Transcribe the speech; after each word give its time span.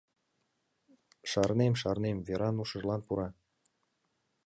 Шарнем, 1.31 1.73
шарнем,— 1.81 2.17
Веран 2.27 2.55
ушыжлан 2.63 3.01
пура. 3.07 3.29